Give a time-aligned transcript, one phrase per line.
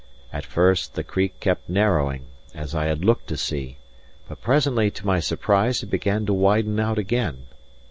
[0.33, 3.77] At first the creek kept narrowing as I had looked to see;
[4.27, 7.43] but presently to my surprise it began to widen out again.